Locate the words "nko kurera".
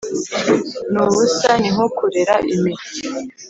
1.73-2.35